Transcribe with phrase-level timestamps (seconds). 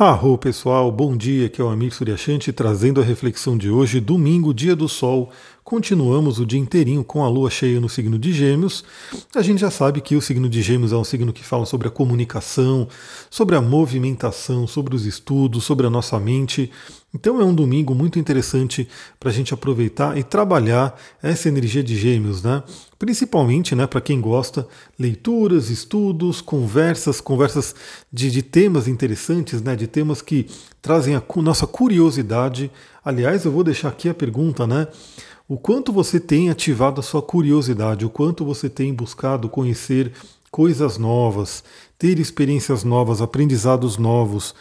[0.00, 4.54] Arro pessoal, bom dia, aqui é o Amir Suryashanti trazendo a reflexão de hoje, domingo,
[4.54, 5.32] dia do sol.
[5.64, 8.84] Continuamos o dia inteirinho com a lua cheia no signo de Gêmeos.
[9.34, 11.88] A gente já sabe que o signo de Gêmeos é um signo que fala sobre
[11.88, 12.86] a comunicação,
[13.28, 16.70] sobre a movimentação, sobre os estudos, sobre a nossa mente.
[17.18, 21.96] Então é um domingo muito interessante para a gente aproveitar e trabalhar essa energia de
[21.96, 22.62] Gêmeos, né?
[22.96, 27.74] Principalmente, né, para quem gosta, leituras, estudos, conversas, conversas
[28.12, 30.46] de, de, temas interessantes, né, de temas que
[30.80, 32.70] trazem a nossa curiosidade.
[33.04, 34.86] Aliás, eu vou deixar aqui a pergunta, né?
[35.48, 40.12] O quanto você tem ativado a sua curiosidade, o quanto você tem buscado conhecer
[40.52, 41.64] coisas novas,
[41.98, 44.54] ter experiências novas, aprendizados novos.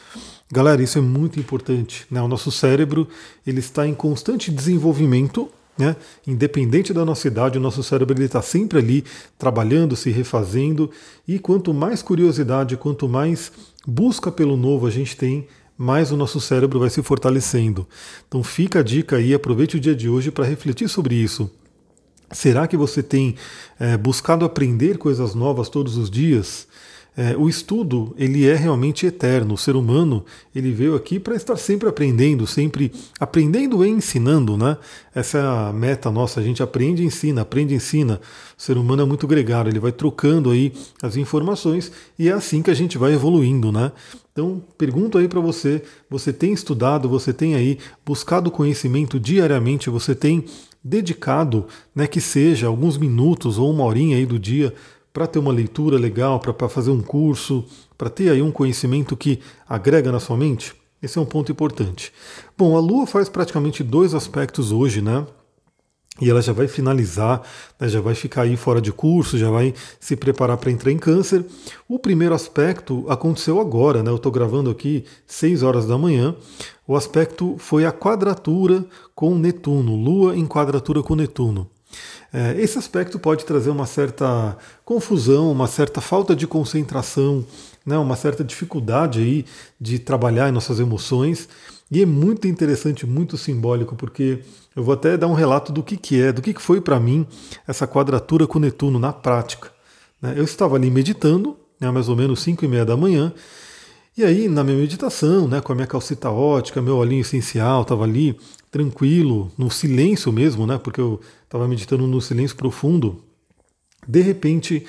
[0.52, 2.06] Galera, isso é muito importante.
[2.10, 2.22] Né?
[2.22, 3.08] O nosso cérebro
[3.46, 5.96] ele está em constante desenvolvimento né?
[6.26, 9.04] Independente da nossa idade, o nosso cérebro está sempre ali
[9.38, 10.90] trabalhando, se refazendo,
[11.28, 13.52] e quanto mais curiosidade, quanto mais
[13.86, 15.48] busca pelo novo a gente tem,
[15.78, 17.88] mais o nosso cérebro vai se fortalecendo.
[18.28, 21.52] Então fica a dica aí, aproveite o dia de hoje para refletir sobre isso.
[22.32, 23.36] Será que você tem
[23.80, 26.68] é, buscado aprender coisas novas todos os dias?
[27.20, 29.56] É, o estudo ele é realmente eterno.
[29.56, 30.24] O ser humano
[30.54, 34.78] ele veio aqui para estar sempre aprendendo, sempre aprendendo e ensinando, né?
[35.16, 36.40] Essa é a meta nossa.
[36.40, 38.22] A gente aprende, ensina, aprende, ensina.
[38.56, 39.72] O ser humano é muito gregário.
[39.72, 43.92] Ele vai trocando aí as informações e é assim que a gente vai evoluindo, né?
[44.32, 47.10] Então pergunto aí para você: você tem estudado?
[47.10, 49.90] Você tem aí buscado conhecimento diariamente?
[49.90, 50.46] Você tem
[50.84, 51.66] dedicado,
[51.96, 52.06] né?
[52.06, 54.72] Que seja alguns minutos ou uma horinha aí do dia
[55.18, 57.66] para ter uma leitura legal, para fazer um curso,
[57.98, 60.76] para ter aí um conhecimento que agrega na sua mente?
[61.02, 62.14] Esse é um ponto importante.
[62.56, 65.26] Bom, a Lua faz praticamente dois aspectos hoje, né?
[66.22, 67.42] E ela já vai finalizar,
[67.80, 71.00] né, já vai ficar aí fora de curso, já vai se preparar para entrar em
[71.00, 71.44] câncer.
[71.90, 74.12] O primeiro aspecto aconteceu agora, né?
[74.12, 76.36] Eu estou gravando aqui 6 horas da manhã.
[76.88, 78.86] O aspecto foi a quadratura
[79.16, 81.68] com Netuno, Lua em quadratura com Netuno.
[82.34, 87.46] É, esse aspecto pode trazer uma certa confusão, uma certa falta de concentração,
[87.86, 89.46] né, uma certa dificuldade aí
[89.80, 91.48] de trabalhar em nossas emoções.
[91.90, 94.42] E é muito interessante, muito simbólico, porque
[94.76, 97.00] eu vou até dar um relato do que, que é, do que, que foi para
[97.00, 97.26] mim
[97.66, 99.72] essa quadratura com Netuno na prática.
[100.22, 100.34] Né.
[100.36, 103.34] Eu estava ali meditando, né, mais ou menos 5 e meia da manhã,
[104.18, 108.04] e aí, na minha meditação, né, com a minha calcita ótica, meu olhinho essencial, estava
[108.04, 108.36] ali
[108.72, 113.22] tranquilo, no silêncio mesmo, né, porque eu estava meditando no silêncio profundo.
[114.08, 114.84] De repente,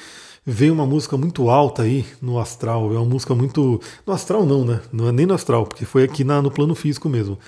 [0.46, 2.90] veio uma música muito alta aí no astral.
[2.94, 3.78] É uma música muito.
[4.06, 4.80] No astral, não, né?
[4.90, 7.38] Não é nem no astral, porque foi aqui na, no plano físico mesmo.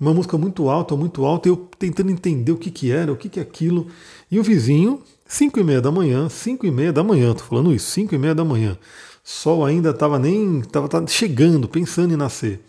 [0.00, 3.16] Uma música muito alta, muito alta, e eu tentando entender o que, que era, o
[3.16, 3.88] que, que é aquilo.
[4.30, 7.74] E o vizinho, 5 e meia da manhã, 5 e meia da manhã, tô falando
[7.74, 8.78] isso, 5 e meia da manhã
[9.28, 12.60] sol ainda estava nem estava chegando, pensando em nascer.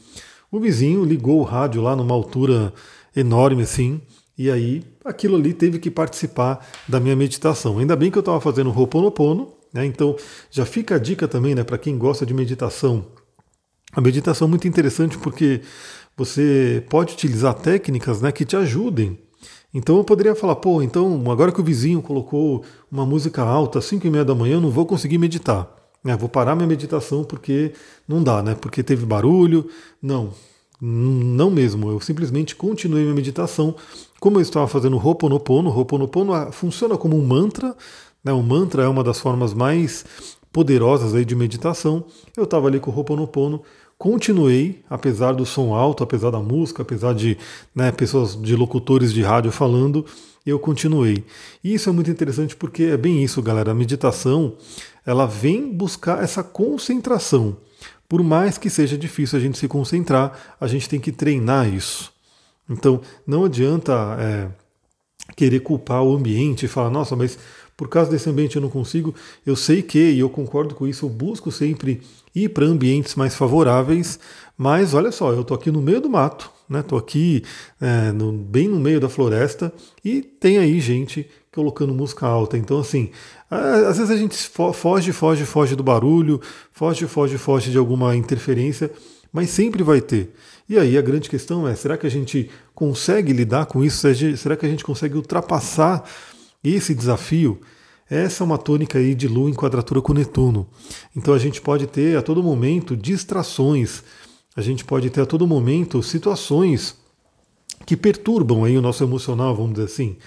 [0.51, 2.73] O vizinho ligou o rádio lá numa altura
[3.15, 4.01] enorme assim,
[4.37, 7.79] e aí aquilo ali teve que participar da minha meditação.
[7.79, 9.85] Ainda bem que eu estava fazendo Ho'oponopono, né?
[9.85, 10.17] Então
[10.51, 13.05] já fica a dica também, né, para quem gosta de meditação.
[13.93, 15.61] A meditação é muito interessante porque
[16.17, 19.17] você pode utilizar técnicas, né, que te ajudem.
[19.73, 23.85] Então eu poderia falar, pô, então agora que o vizinho colocou uma música alta às
[23.85, 25.78] 5 e meia da manhã, eu não vou conseguir meditar.
[26.05, 27.73] É, vou parar minha meditação porque
[28.07, 28.55] não dá, né?
[28.55, 29.69] Porque teve barulho.
[30.01, 30.33] Não,
[30.81, 31.89] não mesmo.
[31.89, 33.75] Eu simplesmente continuei minha meditação
[34.19, 35.69] como eu estava fazendo Ho'oponopono.
[35.69, 37.75] Ho'oponopono ah, funciona como um mantra.
[38.23, 38.31] Né?
[38.31, 40.05] O mantra é uma das formas mais
[40.51, 42.05] poderosas aí de meditação.
[42.35, 43.61] Eu estava ali com o Ho'oponopono,
[43.97, 47.37] continuei, apesar do som alto, apesar da música, apesar de
[47.75, 50.05] né, pessoas, de locutores de rádio falando,
[50.45, 51.23] eu continuei.
[51.63, 53.71] E isso é muito interessante porque é bem isso, galera.
[53.71, 54.53] A meditação
[55.09, 57.57] ela vem buscar essa concentração.
[58.07, 62.13] Por mais que seja difícil a gente se concentrar, a gente tem que treinar isso.
[62.69, 64.49] Então, não adianta é,
[65.35, 67.39] querer culpar o ambiente e falar, nossa, mas
[67.75, 69.15] por causa desse ambiente eu não consigo.
[69.43, 72.01] Eu sei que, e eu concordo com isso, eu busco sempre
[72.35, 74.19] ir para ambientes mais favoráveis,
[74.55, 77.03] mas olha só, eu estou aqui no meio do mato, Estou né?
[77.03, 77.43] aqui
[77.81, 79.73] é, no, bem no meio da floresta
[80.05, 82.57] e tem aí gente colocando música alta.
[82.57, 83.09] Então, assim,
[83.49, 84.35] às vezes a gente
[84.73, 86.39] foge, foge, foge do barulho,
[86.71, 88.91] foge, foge, foge de alguma interferência,
[89.31, 90.33] mas sempre vai ter.
[90.67, 94.07] E aí a grande questão é: será que a gente consegue lidar com isso?
[94.37, 96.03] Será que a gente consegue ultrapassar
[96.63, 97.59] esse desafio?
[98.09, 100.67] Essa é uma tônica aí de Lua em quadratura com Netuno.
[101.15, 104.03] Então a gente pode ter a todo momento distrações,
[104.55, 106.95] a gente pode ter a todo momento situações
[107.85, 110.17] que perturbam aí o nosso emocional, vamos dizer assim,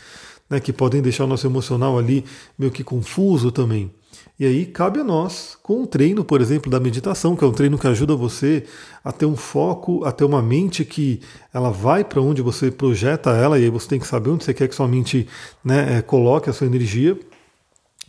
[0.52, 2.26] né, que podem deixar o nosso emocional ali
[2.58, 3.90] meio que confuso também.
[4.38, 7.52] E aí cabe a nós, com o treino, por exemplo, da meditação, que é um
[7.52, 8.64] treino que ajuda você
[9.02, 11.20] a ter um foco, a ter uma mente que
[11.54, 14.52] ela vai para onde você projeta ela, e aí você tem que saber onde você
[14.52, 15.26] quer que sua mente
[15.64, 17.18] né, é, coloque a sua energia,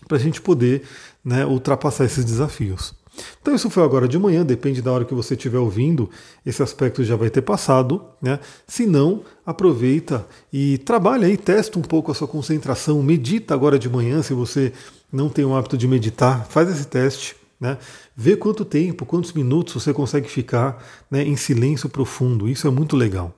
[0.06, 0.84] para a gente poder
[1.24, 2.94] né, ultrapassar esses desafios.
[3.42, 6.10] Então isso foi agora de manhã, depende da hora que você estiver ouvindo,
[6.46, 8.40] esse aspecto já vai ter passado, né?
[8.68, 13.90] Se não, aproveita e trabalha aí, testa um pouco a sua concentração, medita agora de
[13.90, 14.74] manhã, se você
[15.12, 17.78] não tem o hábito de meditar, faz esse teste, né?
[18.16, 22.96] Vê quanto tempo, quantos minutos você consegue ficar né, em silêncio profundo, isso é muito
[22.96, 23.34] legal.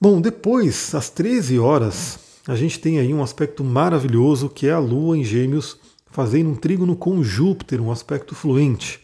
[0.00, 4.78] Bom, depois, às 13 horas, a gente tem aí um aspecto maravilhoso que é a
[4.78, 5.78] Lua em Gêmeos
[6.14, 9.00] fazendo um trígono com Júpiter, um aspecto fluente.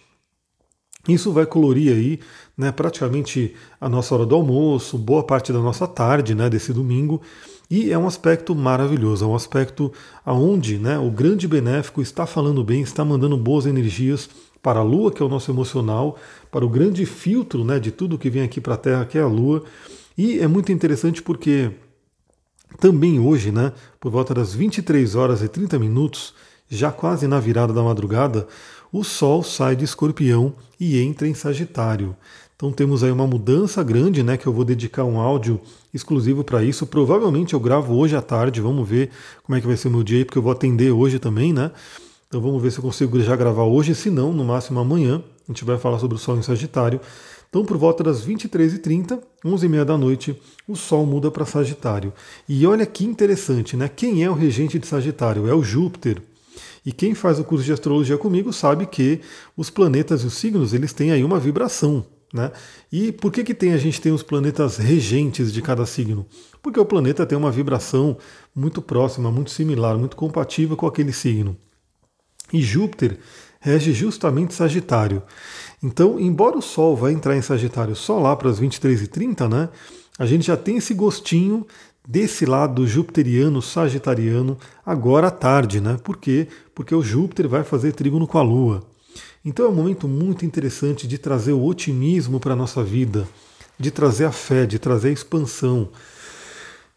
[1.08, 2.20] Isso vai colorir aí,
[2.56, 7.20] né, praticamente a nossa hora do almoço, boa parte da nossa tarde, né, desse domingo,
[7.68, 9.92] e é um aspecto maravilhoso, é um aspecto
[10.24, 14.30] aonde, né, o grande benéfico está falando bem, está mandando boas energias
[14.62, 16.16] para a Lua, que é o nosso emocional,
[16.48, 19.22] para o grande filtro, né, de tudo que vem aqui para a Terra, que é
[19.22, 19.64] a Lua.
[20.16, 21.72] E é muito interessante porque
[22.78, 26.34] também hoje, né, por volta das 23 horas e 30 minutos,
[26.70, 28.46] já quase na virada da madrugada,
[28.92, 32.16] o Sol sai de Escorpião e entra em Sagitário.
[32.56, 34.36] Então temos aí uma mudança grande, né?
[34.36, 35.60] Que eu vou dedicar um áudio
[35.92, 36.86] exclusivo para isso.
[36.86, 38.60] Provavelmente eu gravo hoje à tarde.
[38.60, 39.10] Vamos ver
[39.42, 41.52] como é que vai ser o meu dia aí, porque eu vou atender hoje também,
[41.52, 41.70] né?
[42.28, 45.22] Então vamos ver se eu consigo já gravar hoje, se não, no máximo amanhã.
[45.48, 47.00] A gente vai falar sobre o Sol em Sagitário.
[47.48, 52.12] Então, por volta das 23h30, 11h30 da noite, o Sol muda para Sagitário.
[52.48, 53.88] E olha que interessante, né?
[53.88, 55.48] Quem é o regente de Sagitário?
[55.48, 56.22] É o Júpiter.
[56.84, 59.20] E quem faz o curso de astrologia comigo sabe que
[59.56, 62.04] os planetas e os signos eles têm aí uma vibração.
[62.32, 62.52] Né?
[62.92, 66.26] E por que, que tem, a gente tem os planetas regentes de cada signo?
[66.62, 68.16] Porque o planeta tem uma vibração
[68.54, 71.56] muito próxima, muito similar, muito compatível com aquele signo.
[72.52, 73.18] E Júpiter
[73.60, 75.22] rege justamente Sagitário.
[75.82, 79.68] Então, embora o Sol vá entrar em Sagitário só lá para as 23h30, né,
[80.18, 81.66] a gente já tem esse gostinho
[82.10, 85.96] desse lado jupiteriano, sagitariano, agora à tarde, né?
[86.02, 86.48] Por quê?
[86.74, 88.82] Porque o Júpiter vai fazer trígono com a Lua.
[89.44, 93.28] Então é um momento muito interessante de trazer o otimismo para a nossa vida,
[93.78, 95.88] de trazer a fé, de trazer a expansão.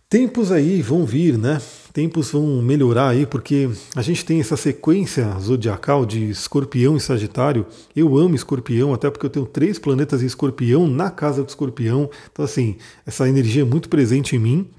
[0.09, 1.61] Tempos aí vão vir, né?
[1.93, 7.67] Tempos vão melhorar aí, porque a gente tem essa sequência zodiacal de escorpião e sagitário.
[7.95, 12.09] Eu amo escorpião, até porque eu tenho três planetas em escorpião na casa do escorpião.
[12.31, 14.71] Então, assim, essa energia é muito presente em mim.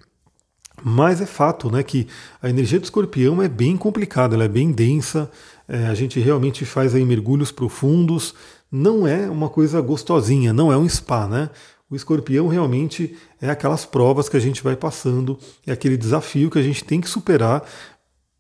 [0.87, 2.07] Mas é fato né, que
[2.43, 5.31] a energia do escorpião é bem complicada, ela é bem densa,
[5.67, 8.35] é, a gente realmente faz aí mergulhos profundos,
[8.71, 11.49] não é uma coisa gostosinha, não é um spa, né?
[11.89, 16.59] O escorpião realmente é aquelas provas que a gente vai passando, é aquele desafio que
[16.59, 17.63] a gente tem que superar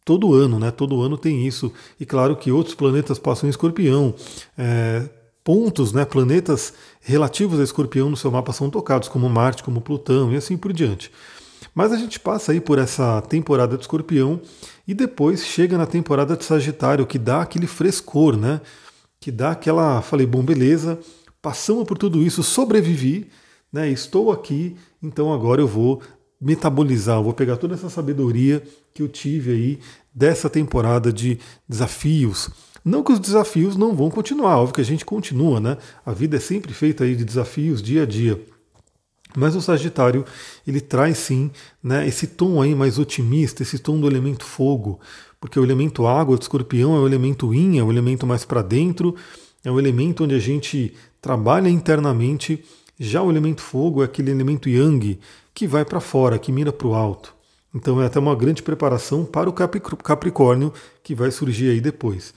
[0.05, 0.71] todo ano, né?
[0.71, 1.73] Todo ano tem isso.
[1.99, 4.15] E claro que outros planetas passam em escorpião.
[4.59, 5.09] É,
[5.43, 10.33] pontos, né, planetas relativos a escorpião no seu mapa são tocados, como Marte, como Plutão
[10.33, 11.13] e assim por diante.
[11.75, 14.41] Mas a gente passa aí por essa temporada de escorpião
[14.87, 18.61] e depois chega na temporada de Sagitário, que dá aquele frescor, né?
[19.19, 20.01] Que dá aquela.
[20.01, 20.99] Falei, bom, beleza,
[21.43, 23.29] passamos por tudo isso, sobrevivi,
[23.73, 23.91] né?
[23.91, 26.01] Estou aqui, então agora eu vou
[26.41, 28.63] metabolizar, eu vou pegar toda essa sabedoria
[28.93, 29.79] que eu tive aí
[30.15, 31.39] dessa temporada de
[31.69, 32.51] desafios.
[32.85, 35.79] Não que os desafios não vão continuar, óbvio que a gente continua, né?
[36.05, 38.39] A vida é sempre feita aí de desafios dia a dia.
[39.37, 40.25] Mas o Sagitário,
[40.67, 41.51] ele traz sim
[41.83, 45.01] né, esse tom aí mais otimista, esse tom do elemento fogo,
[45.41, 48.63] porque o elemento água do escorpião é o elemento yin, é o elemento mais para
[48.63, 49.15] dentro,
[49.65, 52.65] é o elemento onde a gente trabalha internamente.
[52.99, 55.19] Já o elemento fogo é aquele elemento yang
[55.53, 57.35] que vai para fora, que mira para o alto.
[57.75, 60.73] Então é até uma grande preparação para o Capricórnio
[61.03, 62.33] que vai surgir aí depois.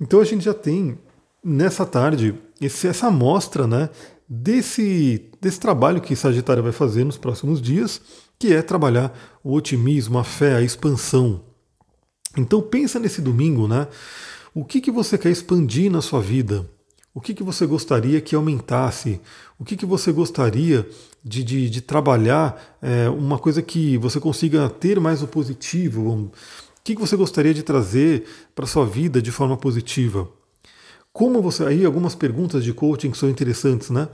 [0.00, 0.96] Então a gente já tem
[1.42, 3.90] nessa tarde esse, essa amostra né,
[4.28, 8.00] desse, desse trabalho que Sagitário vai fazer nos próximos dias,
[8.38, 11.42] que é trabalhar o otimismo, a fé, a expansão.
[12.36, 13.88] Então pensa nesse domingo, né?
[14.54, 16.68] O que, que você quer expandir na sua vida?
[17.14, 19.20] O que, que você gostaria que aumentasse?
[19.58, 20.86] O que, que você gostaria
[21.24, 26.10] de, de, de trabalhar é, uma coisa que você consiga ter mais o positivo?
[26.10, 26.30] O
[26.84, 30.28] que, que você gostaria de trazer para a sua vida de forma positiva?
[31.16, 31.64] Como você.
[31.64, 34.06] Aí algumas perguntas de coaching que são interessantes, né?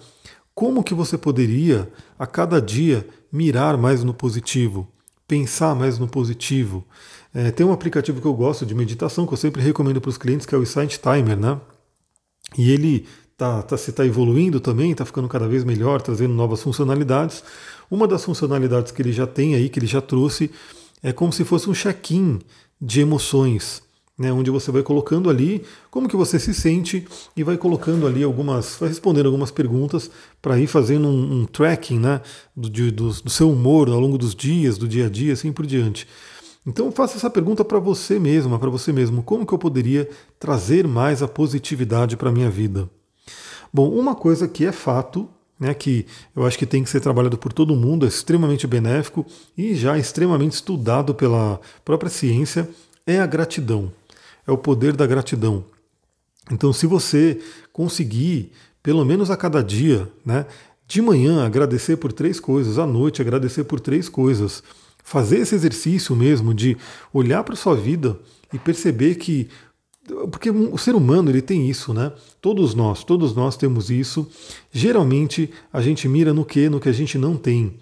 [0.54, 4.86] Como que você poderia, a cada dia, mirar mais no positivo,
[5.26, 6.86] pensar mais no positivo?
[7.34, 10.16] É, tem um aplicativo que eu gosto de meditação que eu sempre recomendo para os
[10.16, 11.60] clientes, que é o Insight Timer, né?
[12.56, 13.04] E ele
[13.36, 17.42] tá, tá, se está evoluindo também, está ficando cada vez melhor, trazendo novas funcionalidades.
[17.90, 20.52] Uma das funcionalidades que ele já tem aí, que ele já trouxe,
[21.02, 22.38] é como se fosse um check-in
[22.80, 23.82] de emoções.
[24.18, 28.22] Né, onde você vai colocando ali como que você se sente e vai colocando ali
[28.22, 32.20] algumas, vai respondendo algumas perguntas para ir fazendo um, um tracking né,
[32.54, 35.66] do, do, do, seu humor ao longo dos dias, do dia a dia, assim por
[35.66, 36.06] diante.
[36.66, 40.86] Então faça essa pergunta para você mesma, para você mesmo, como que eu poderia trazer
[40.86, 42.88] mais a positividade para a minha vida?
[43.72, 45.28] Bom, uma coisa que é fato
[45.58, 49.24] né, que eu acho que tem que ser trabalhado por todo mundo, é extremamente benéfico
[49.56, 52.68] e já extremamente estudado pela própria ciência,
[53.06, 53.92] é a gratidão
[54.46, 55.64] é o poder da gratidão.
[56.50, 57.40] Então, se você
[57.72, 60.46] conseguir, pelo menos a cada dia, né,
[60.86, 64.62] de manhã agradecer por três coisas, à noite agradecer por três coisas,
[65.02, 66.76] fazer esse exercício mesmo de
[67.12, 68.18] olhar para sua vida
[68.52, 69.48] e perceber que
[70.30, 72.12] porque o ser humano ele tem isso, né?
[72.40, 74.28] Todos nós, todos nós temos isso.
[74.72, 77.76] Geralmente a gente mira no que, no que a gente não tem.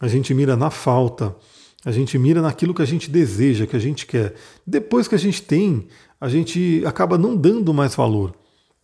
[0.00, 1.36] A gente mira na falta.
[1.84, 4.34] A gente mira naquilo que a gente deseja, que a gente quer.
[4.66, 5.86] Depois que a gente tem,
[6.20, 8.34] a gente acaba não dando mais valor.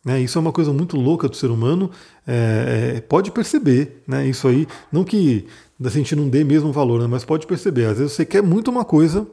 [0.04, 0.20] Né?
[0.20, 1.90] Isso é uma coisa muito louca do ser humano.
[2.26, 4.26] É, é, pode perceber, né?
[4.26, 5.46] Isso aí, não que
[5.84, 7.06] a gente não dê mesmo valor, né?
[7.06, 7.86] mas pode perceber.
[7.86, 9.26] Às vezes você quer muito uma coisa,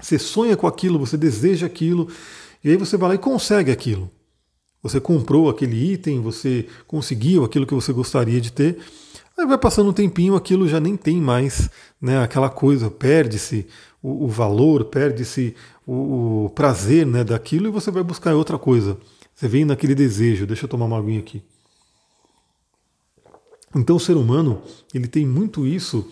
[0.00, 2.06] você sonha com aquilo, você deseja aquilo,
[2.62, 4.10] e aí você vai lá e consegue aquilo.
[4.82, 8.78] Você comprou aquele item, você conseguiu aquilo que você gostaria de ter.
[9.38, 11.70] Aí vai passando um tempinho, aquilo já nem tem mais
[12.02, 13.68] né, aquela coisa, perde-se
[14.02, 15.54] o, o, valor, perde-se
[15.86, 18.98] o, o, prazer né, daquilo e você vai buscar outra coisa.
[19.32, 21.40] Você vem naquele desejo, deixa eu tomar uma aguinha aqui.
[23.76, 24.60] Então o ser humano,
[24.92, 26.10] ele tem muito isso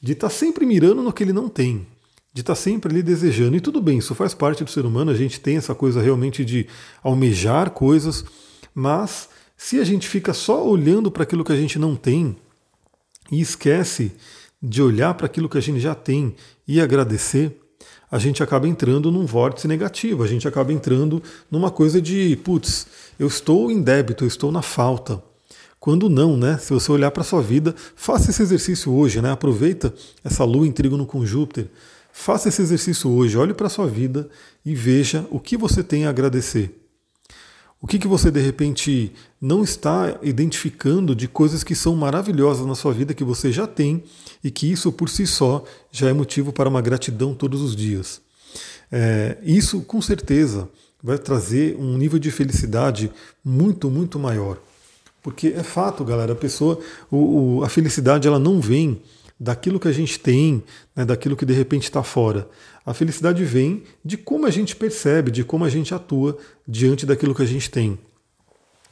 [0.00, 1.84] de estar tá sempre mirando no que ele não tem,
[2.32, 3.56] de estar tá sempre ali desejando.
[3.56, 6.44] E tudo bem, isso faz parte do ser humano, a gente tem essa coisa realmente
[6.44, 6.68] de
[7.02, 8.24] almejar coisas,
[8.72, 12.36] mas se a gente fica só olhando para aquilo que a gente não tem,
[13.30, 14.12] e esquece
[14.60, 16.34] de olhar para aquilo que a gente já tem
[16.66, 17.60] e agradecer,
[18.10, 22.86] a gente acaba entrando num vórtice negativo, a gente acaba entrando numa coisa de, putz,
[23.18, 25.22] eu estou em débito, eu estou na falta.
[25.78, 26.58] Quando não, né?
[26.58, 29.30] Se você olhar para a sua vida, faça esse exercício hoje, né?
[29.30, 29.94] Aproveita
[30.24, 31.68] essa lua em trígono com Júpiter.
[32.12, 34.28] Faça esse exercício hoje, olhe para a sua vida
[34.64, 36.87] e veja o que você tem a agradecer.
[37.80, 42.74] O que, que você de repente não está identificando de coisas que são maravilhosas na
[42.74, 44.02] sua vida que você já tem
[44.42, 48.20] e que isso por si só já é motivo para uma gratidão todos os dias?
[48.90, 50.68] É, isso com certeza
[51.02, 53.12] vai trazer um nível de felicidade
[53.44, 54.58] muito, muito maior.
[55.22, 56.80] Porque é fato, galera, a pessoa,
[57.10, 59.00] o, o, a felicidade ela não vem
[59.38, 60.62] daquilo que a gente tem,
[60.94, 62.48] né, daquilo que de repente está fora.
[62.84, 67.34] A felicidade vem de como a gente percebe, de como a gente atua diante daquilo
[67.34, 67.98] que a gente tem.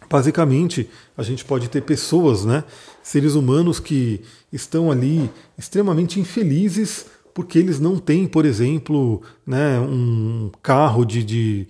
[0.09, 2.63] Basicamente, a gente pode ter pessoas, né,
[3.03, 4.21] seres humanos que
[4.53, 11.67] estão ali extremamente infelizes porque eles não têm, por exemplo, né, um carro de, de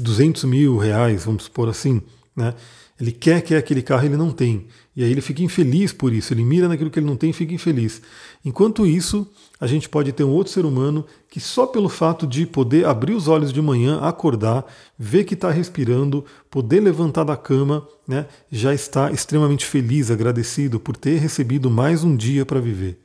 [0.00, 2.02] 200 mil reais, vamos supor assim.
[2.34, 2.52] Né?
[3.00, 4.66] Ele quer que aquele carro ele não tem.
[4.96, 7.32] E aí ele fica infeliz por isso, ele mira naquilo que ele não tem e
[7.32, 8.02] fica infeliz.
[8.44, 12.44] Enquanto isso, a gente pode ter um outro ser humano que só pelo fato de
[12.44, 14.66] poder abrir os olhos de manhã, acordar,
[14.98, 20.96] ver que está respirando, poder levantar da cama, né, já está extremamente feliz, agradecido por
[20.96, 23.00] ter recebido mais um dia para viver.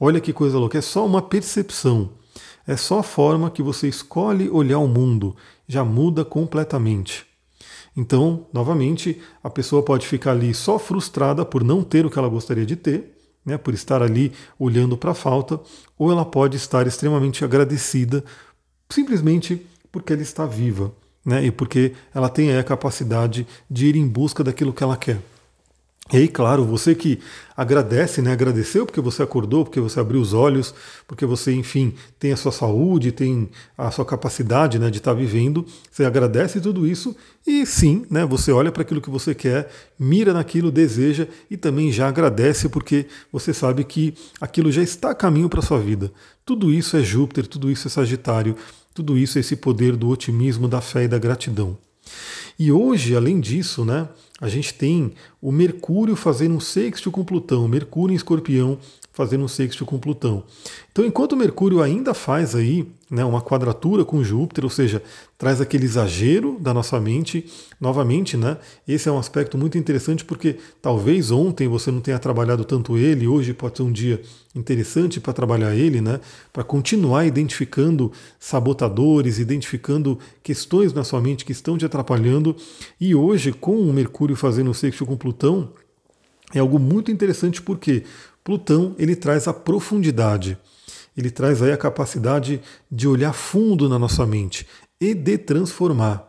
[0.00, 2.10] Olha que coisa louca, é só uma percepção.
[2.66, 5.36] É só a forma que você escolhe olhar o mundo,
[5.68, 7.31] já muda completamente.
[7.96, 12.28] Então, novamente, a pessoa pode ficar ali só frustrada por não ter o que ela
[12.28, 15.60] gostaria de ter, né, por estar ali olhando para a falta,
[15.98, 18.24] ou ela pode estar extremamente agradecida
[18.88, 20.92] simplesmente porque ela está viva,
[21.24, 25.18] né, e porque ela tem a capacidade de ir em busca daquilo que ela quer.
[26.10, 27.20] E aí, claro, você que
[27.56, 28.32] agradece, né?
[28.32, 30.74] Agradeceu porque você acordou, porque você abriu os olhos,
[31.06, 35.64] porque você, enfim, tem a sua saúde, tem a sua capacidade né, de estar vivendo.
[35.90, 37.16] Você agradece tudo isso
[37.46, 38.26] e sim, né?
[38.26, 43.06] Você olha para aquilo que você quer, mira naquilo, deseja e também já agradece porque
[43.32, 46.12] você sabe que aquilo já está a caminho para a sua vida.
[46.44, 48.56] Tudo isso é Júpiter, tudo isso é Sagitário,
[48.92, 51.78] tudo isso é esse poder do otimismo, da fé e da gratidão.
[52.58, 54.08] E hoje, além disso, né,
[54.42, 58.76] a gente tem o Mercúrio fazendo um sexto com Plutão, Mercúrio em Escorpião
[59.12, 60.42] fazendo um sexto com Plutão.
[60.90, 65.02] Então, enquanto Mercúrio ainda faz aí né, uma quadratura com Júpiter, ou seja,
[65.36, 67.44] traz aquele exagero da nossa mente,
[67.78, 68.56] novamente, né,
[68.88, 73.26] esse é um aspecto muito interessante porque talvez ontem você não tenha trabalhado tanto ele,
[73.26, 74.22] hoje pode ser um dia
[74.54, 76.18] interessante para trabalhar ele, né,
[76.52, 82.56] para continuar identificando sabotadores, identificando questões na sua mente que estão te atrapalhando.
[82.98, 85.70] E hoje, com o Mercúrio fazendo o sexto com Plutão,
[86.54, 88.04] é algo muito interessante porque
[88.44, 90.58] Plutão ele traz a profundidade,
[91.16, 94.66] ele traz aí a capacidade de olhar fundo na nossa mente.
[95.00, 96.28] e de transformar.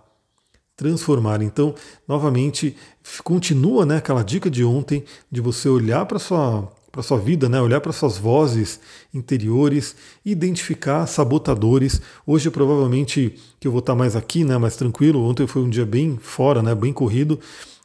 [0.75, 1.43] Transformar.
[1.43, 1.75] Então,
[2.07, 2.75] novamente,
[3.23, 7.59] continua né, aquela dica de ontem de você olhar para sua para sua vida, né?
[7.59, 8.79] olhar para suas vozes
[9.11, 11.99] interiores, identificar sabotadores.
[12.23, 14.59] Hoje provavelmente que eu vou estar mais aqui, né?
[14.59, 15.27] mais tranquilo.
[15.27, 16.75] Ontem foi um dia bem fora, né?
[16.75, 17.39] bem corrido.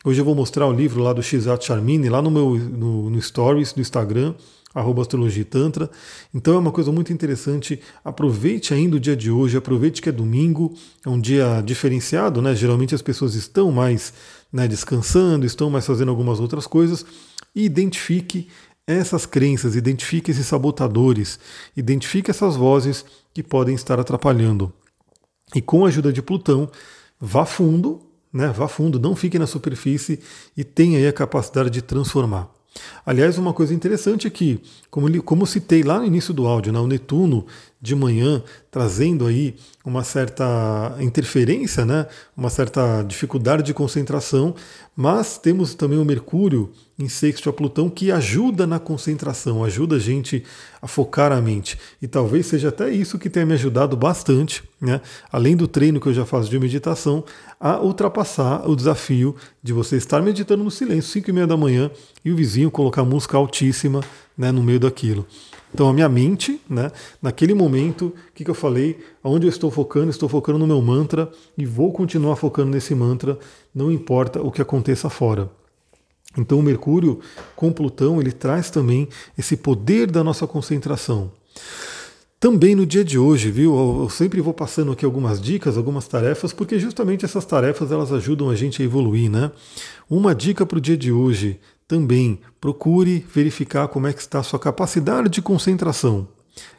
[0.04, 3.20] Hoje eu vou mostrar o livro lá do Xat Charmini, lá no meu no, no
[3.20, 4.32] Stories do Instagram,
[4.72, 5.90] arroba astrologia tantra.
[6.32, 7.80] Então é uma coisa muito interessante.
[8.04, 10.72] Aproveite ainda o dia de hoje, aproveite que é domingo,
[11.04, 12.54] é um dia diferenciado, né?
[12.54, 14.12] Geralmente as pessoas estão mais
[14.52, 17.04] né, descansando, estão mais fazendo algumas outras coisas.
[17.52, 18.48] E identifique
[18.86, 21.40] essas crenças, identifique esses sabotadores,
[21.76, 24.72] identifique essas vozes que podem estar atrapalhando.
[25.54, 26.70] E com a ajuda de Plutão,
[27.20, 28.48] vá fundo, né?
[28.48, 30.20] Vá fundo, não fique na superfície
[30.56, 32.48] e tenha aí a capacidade de transformar.
[33.04, 36.78] Aliás, uma coisa interessante é que, como, como citei lá no início do áudio, né,
[36.78, 37.46] o Netuno
[37.80, 39.54] de manhã trazendo aí
[39.84, 42.06] uma certa interferência, né,
[42.36, 44.54] uma certa dificuldade de concentração,
[44.94, 49.98] mas temos também o Mercúrio em sexto a Plutão que ajuda na concentração, ajuda a
[49.98, 50.44] gente
[50.82, 51.78] a focar a mente.
[52.02, 56.08] E talvez seja até isso que tenha me ajudado bastante, né, além do treino que
[56.08, 57.24] eu já faço de meditação,
[57.60, 61.90] a ultrapassar o desafio de você estar meditando no silêncio, 5 e meia da manhã,
[62.24, 64.00] e o vizinho colocar música altíssima
[64.36, 65.24] né, no meio daquilo.
[65.72, 68.98] Então a minha mente, né, naquele momento, o que, que eu falei?
[69.22, 70.10] Onde eu estou focando?
[70.10, 73.38] Estou focando no meu mantra e vou continuar focando nesse mantra,
[73.74, 75.50] não importa o que aconteça fora.
[76.36, 77.20] Então o Mercúrio
[77.56, 81.32] com Plutão ele traz também esse poder da nossa concentração.
[82.40, 84.02] Também no dia de hoje, viu?
[84.02, 88.48] Eu sempre vou passando aqui algumas dicas, algumas tarefas, porque justamente essas tarefas elas ajudam
[88.48, 89.50] a gente a evoluir, né?
[90.08, 94.42] Uma dica para o dia de hoje: também procure verificar como é que está a
[94.42, 96.28] sua capacidade de concentração.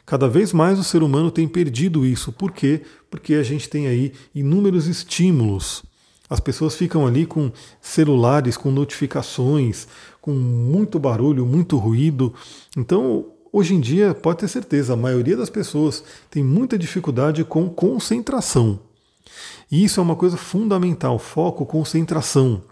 [0.06, 2.32] Cada vez mais o ser humano tem perdido isso.
[2.32, 2.82] Por quê?
[3.10, 5.82] Porque a gente tem aí inúmeros estímulos.
[6.28, 7.50] As pessoas ficam ali com
[7.80, 9.88] celulares, com notificações,
[10.20, 12.32] com muito barulho, muito ruído.
[12.76, 17.68] Então, hoje em dia, pode ter certeza, a maioria das pessoas tem muita dificuldade com
[17.68, 18.78] concentração.
[19.72, 22.62] E isso é uma coisa fundamental: foco, concentração.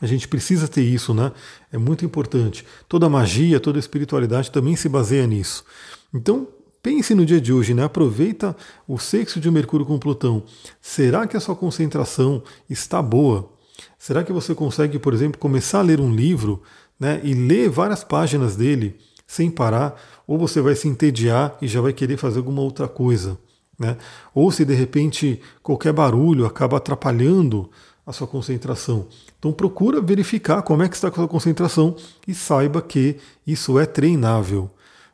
[0.00, 1.32] A gente precisa ter isso, né?
[1.72, 2.64] É muito importante.
[2.88, 5.64] Toda magia, toda espiritualidade também se baseia nisso.
[6.12, 6.48] Então,
[6.82, 7.84] pense no dia de hoje, né?
[7.84, 8.56] Aproveita
[8.88, 10.42] o sexo de Mercúrio com Plutão.
[10.80, 13.52] Será que a sua concentração está boa?
[13.98, 16.62] Será que você consegue, por exemplo, começar a ler um livro
[16.98, 20.00] né, e ler várias páginas dele sem parar?
[20.26, 23.38] Ou você vai se entediar e já vai querer fazer alguma outra coisa?
[23.78, 23.96] Né?
[24.34, 27.70] Ou se de repente qualquer barulho acaba atrapalhando
[28.06, 29.06] a sua concentração.
[29.38, 33.86] Então procura verificar como é que está a sua concentração e saiba que isso é
[33.86, 34.70] treinável.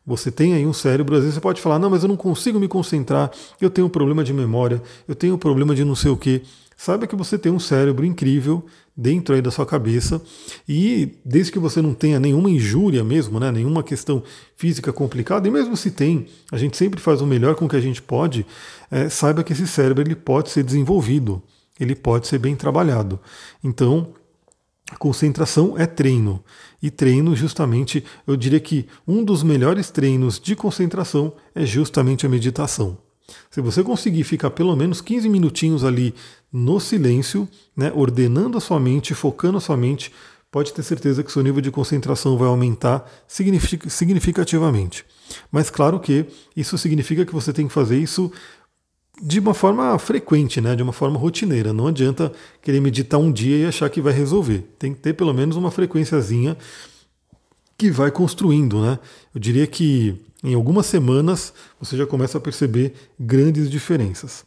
[0.06, 2.58] Você tem aí um cérebro, às vezes você pode falar, não, mas eu não consigo
[2.58, 6.10] me concentrar, eu tenho um problema de memória, eu tenho um problema de não sei
[6.10, 6.42] o quê.
[6.82, 8.64] Saiba que você tem um cérebro incrível
[8.96, 10.22] dentro aí da sua cabeça
[10.68, 14.22] e desde que você não tenha nenhuma injúria mesmo, né, nenhuma questão
[14.56, 17.76] física complicada, e mesmo se tem, a gente sempre faz o melhor com o que
[17.76, 18.46] a gente pode,
[18.90, 21.42] é, saiba que esse cérebro ele pode ser desenvolvido
[21.80, 23.18] ele pode ser bem trabalhado.
[23.64, 24.12] Então,
[24.98, 26.44] concentração é treino.
[26.82, 32.28] E treino, justamente, eu diria que um dos melhores treinos de concentração é justamente a
[32.28, 32.98] meditação.
[33.50, 36.14] Se você conseguir ficar pelo menos 15 minutinhos ali
[36.52, 40.12] no silêncio, né, ordenando a sua mente, focando a sua mente,
[40.50, 45.04] pode ter certeza que seu nível de concentração vai aumentar significativamente.
[45.50, 48.32] Mas claro que isso significa que você tem que fazer isso
[49.22, 51.72] de uma forma frequente, né, de uma forma rotineira.
[51.72, 54.66] Não adianta querer meditar um dia e achar que vai resolver.
[54.78, 56.56] Tem que ter pelo menos uma frequênciazinha
[57.78, 58.98] que vai construindo, né?
[59.34, 64.44] Eu diria que em algumas semanas você já começa a perceber grandes diferenças.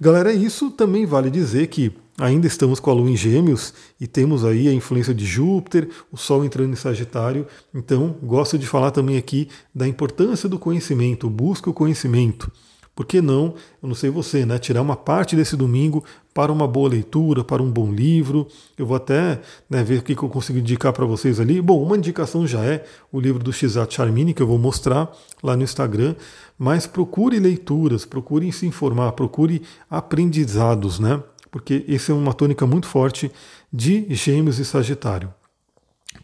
[0.00, 4.44] Galera, isso também vale dizer que ainda estamos com a Lua em Gêmeos e temos
[4.44, 7.46] aí a influência de Júpiter, o Sol entrando em Sagitário.
[7.74, 12.50] Então, gosto de falar também aqui da importância do conhecimento, busca o conhecimento.
[12.98, 16.02] Por que não, eu não sei você, né, tirar uma parte desse domingo
[16.34, 18.48] para uma boa leitura, para um bom livro?
[18.76, 21.62] Eu vou até né, ver o que eu consigo indicar para vocês ali.
[21.62, 25.56] Bom, uma indicação já é o livro do Shizat Charmini, que eu vou mostrar lá
[25.56, 26.16] no Instagram,
[26.58, 31.22] mas procure leituras, procure se informar, procure aprendizados, né?
[31.52, 33.30] Porque essa é uma tônica muito forte
[33.72, 35.32] de Gêmeos e Sagitário.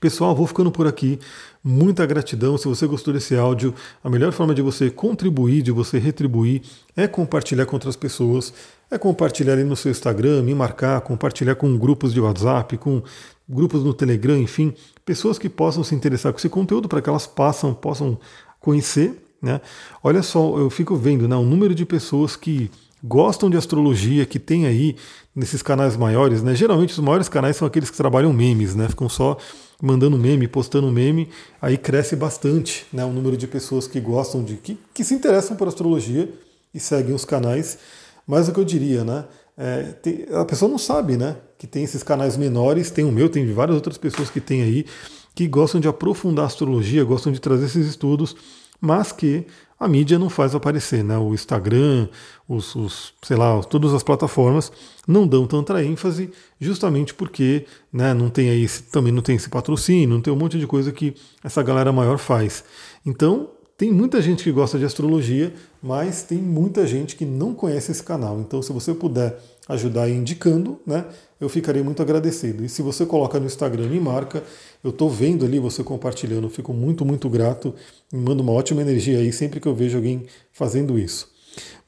[0.04, 1.18] Pessoal, vou ficando por aqui.
[1.64, 2.58] Muita gratidão.
[2.58, 6.60] Se você gostou desse áudio, a melhor forma de você contribuir, de você retribuir,
[6.94, 8.52] é compartilhar com outras pessoas,
[8.90, 13.02] é compartilhar ali no seu Instagram, me marcar, compartilhar com grupos de WhatsApp, com
[13.48, 14.74] grupos no Telegram, enfim,
[15.06, 18.18] pessoas que possam se interessar com esse conteúdo para que elas passam, possam
[18.60, 19.18] conhecer.
[19.40, 19.58] Né?
[20.02, 22.70] Olha só, eu fico vendo né, o número de pessoas que
[23.06, 24.96] gostam de astrologia, que tem aí
[25.36, 26.54] nesses canais maiores, né?
[26.54, 28.88] Geralmente os maiores canais são aqueles que trabalham memes, né?
[28.88, 29.36] Ficam só
[29.82, 31.28] mandando meme, postando meme,
[31.60, 34.54] aí cresce bastante né, o número de pessoas que gostam de.
[34.56, 36.32] que, que se interessam por astrologia
[36.72, 37.78] e seguem os canais.
[38.26, 39.24] Mas o que eu diria, né?
[39.56, 41.36] É, tem, a pessoa não sabe, né?
[41.58, 44.86] Que tem esses canais menores, tem o meu, tem várias outras pessoas que tem aí,
[45.34, 48.34] que gostam de aprofundar a astrologia, gostam de trazer esses estudos,
[48.80, 49.46] mas que
[49.78, 51.18] a mídia não faz aparecer, né?
[51.18, 52.08] O Instagram,
[52.48, 54.72] os, os, sei lá, todas as plataformas
[55.06, 60.08] não dão tanta ênfase, justamente porque né, não tem aí também não tem esse patrocínio,
[60.08, 62.64] não tem um monte de coisa que essa galera maior faz.
[63.04, 67.90] Então tem muita gente que gosta de astrologia, mas tem muita gente que não conhece
[67.90, 68.38] esse canal.
[68.40, 69.36] Então, se você puder
[69.68, 71.04] ajudar indicando, né,
[71.40, 72.64] eu ficarei muito agradecido.
[72.64, 74.44] E se você coloca no Instagram e marca,
[74.82, 77.74] eu estou vendo ali você compartilhando, fico muito, muito grato.
[78.12, 81.28] Me manda uma ótima energia aí sempre que eu vejo alguém fazendo isso.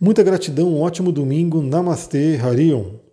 [0.00, 1.62] Muita gratidão, um ótimo domingo.
[1.62, 3.05] Namastê, Harion.